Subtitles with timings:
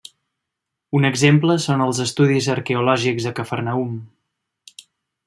[0.99, 3.93] Un exemple són els estudis arqueològics a Cafarnaüm.